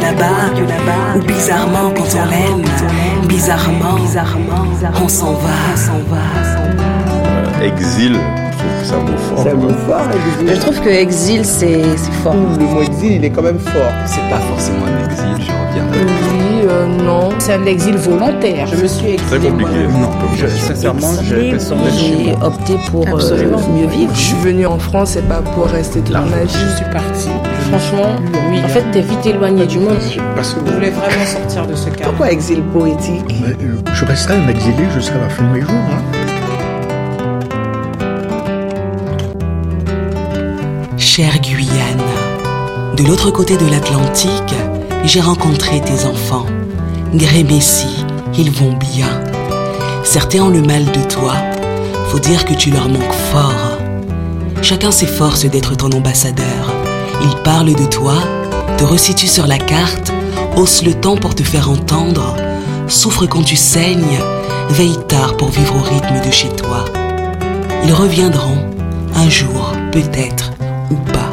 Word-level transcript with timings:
là-bas, 0.00 1.16
ou 1.16 1.20
bizarrement 1.22 1.90
quand 1.96 2.04
on 2.14 2.30
l'aime, 2.30 2.64
bizarrement, 3.28 3.96
on 5.02 5.08
s'en 5.08 5.32
va, 5.32 5.76
s'en 5.76 6.00
va. 6.10 7.64
exil, 7.64 8.16
je 8.50 8.58
trouve 8.58 8.80
que 8.80 8.84
c'est 8.84 8.94
un 8.94 8.98
mot 9.00 9.16
fort. 9.16 9.42
C'est 9.42 9.50
un 9.50 9.54
mot 9.54 9.68
fort, 9.86 10.06
exil. 10.40 10.54
Je 10.54 10.60
trouve 10.60 10.80
que 10.80 10.88
exil, 10.88 11.44
c'est 11.44 11.82
fort. 12.22 12.34
Le 12.58 12.64
mot 12.64 12.82
exil, 12.82 13.12
il 13.12 13.24
est 13.24 13.30
quand 13.30 13.42
même 13.42 13.58
fort. 13.58 13.92
C'est 14.06 14.28
pas 14.30 14.38
forcément 14.40 14.84
un 14.86 15.04
exil, 15.10 15.46
je 15.46 15.52
reviens. 15.52 15.84
Oui, 15.92 16.66
euh, 16.68 16.86
non. 17.04 17.30
C'est 17.38 17.54
un 17.54 17.64
exil 17.66 17.96
volontaire. 17.96 18.66
Je 18.66 18.76
me 18.82 18.86
suis 18.88 19.16
Très 19.16 19.36
exilé 19.36 19.50
compliqué. 19.50 19.70
moi-même. 19.88 20.00
Non, 20.02 20.10
je, 20.36 20.46
sincèrement, 20.46 21.12
j'ai 21.22 22.34
opté 22.42 22.76
pour 22.90 23.06
euh, 23.06 23.56
mieux 23.74 23.86
vivre. 23.86 24.12
Je 24.14 24.20
suis 24.20 24.36
venue 24.36 24.66
en 24.66 24.78
France, 24.78 25.10
c'est 25.14 25.28
pas 25.28 25.40
pour 25.54 25.66
rester 25.66 26.00
toute 26.00 26.14
ma 26.14 26.24
Je 26.42 26.44
vie. 26.46 26.76
suis 26.76 26.84
partie. 26.92 27.30
Franchement, 27.68 28.16
oui. 28.50 28.60
En 28.64 28.68
fait, 28.68 28.84
t'es 28.92 29.00
vite 29.02 29.26
éloigné 29.26 29.66
du 29.66 29.78
monde. 29.78 29.98
Parce 30.34 30.54
que 30.54 30.60
Je 30.66 30.72
voulais 30.72 30.90
vraiment 30.90 31.24
sortir 31.26 31.66
de 31.66 31.74
ce 31.74 31.90
cadre. 31.90 32.10
Pourquoi 32.10 32.30
exil 32.32 32.62
poétique 32.62 33.24
Mais, 33.42 33.50
euh, 33.64 33.78
je 33.92 34.04
resterai 34.04 34.36
un 34.36 34.48
exilé 34.48 34.84
jusqu'à 34.94 35.18
la 35.18 35.28
fin 35.28 35.42
de 35.44 35.48
mes 35.50 35.60
jours. 35.60 35.70
hein. 35.70 36.02
Chère 40.96 41.38
Guyane, 41.40 42.02
de 42.96 43.04
l'autre 43.04 43.30
côté 43.30 43.56
de 43.56 43.66
l'Atlantique, 43.70 44.54
j'ai 45.04 45.20
rencontré 45.20 45.80
tes 45.80 46.04
enfants. 46.04 46.46
Gré 47.14 47.42
Messi, 47.44 48.04
ils 48.36 48.50
vont 48.50 48.72
bien. 48.72 49.08
Certains 50.04 50.40
ont 50.42 50.48
le 50.50 50.62
mal 50.62 50.84
de 50.84 51.00
toi, 51.08 51.34
faut 52.08 52.18
dire 52.18 52.44
que 52.44 52.54
tu 52.54 52.70
leur 52.70 52.88
manques 52.88 53.12
fort. 53.32 53.78
Chacun 54.62 54.90
s'efforce 54.90 55.44
d'être 55.46 55.76
ton 55.76 55.90
ambassadeur. 55.92 56.74
Ils 57.22 57.42
parlent 57.42 57.74
de 57.74 57.86
toi, 57.86 58.14
te 58.76 58.84
resituent 58.84 59.26
sur 59.26 59.46
la 59.46 59.58
carte, 59.58 60.12
haussent 60.56 60.84
le 60.84 60.94
temps 60.94 61.16
pour 61.16 61.34
te 61.34 61.42
faire 61.42 61.70
entendre, 61.70 62.36
souffrent 62.86 63.26
quand 63.26 63.42
tu 63.42 63.56
saignes, 63.56 64.18
veillent 64.70 65.04
tard 65.08 65.36
pour 65.36 65.48
vivre 65.48 65.76
au 65.76 65.82
rythme 65.82 66.26
de 66.26 66.32
chez 66.32 66.48
toi. 66.48 66.84
Ils 67.84 67.92
reviendront, 67.92 68.58
un 69.14 69.28
jour, 69.28 69.72
peut-être, 69.92 70.52
ou 70.90 70.94
pas. 70.94 71.30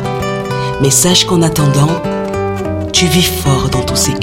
Mais 0.81 0.89
sache 0.89 1.25
qu'en 1.25 1.41
attendant, 1.41 2.01
tu 2.91 3.05
vis 3.05 3.25
fort 3.25 3.69
dans 3.69 3.81
tous 3.81 3.95
ces 3.95 4.13